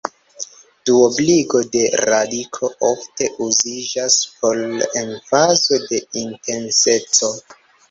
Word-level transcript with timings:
Duobligo 0.89 1.61
de 1.75 1.83
radiko 2.11 2.71
ofte 2.89 3.29
uziĝas 3.49 4.17
por 4.41 4.65
emfazo 5.05 5.83
de 5.93 6.03
intenseco. 6.25 7.33